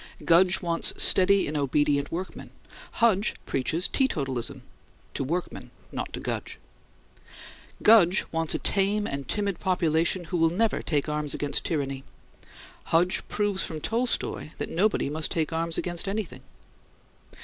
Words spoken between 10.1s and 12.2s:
who will never take arms against tyranny;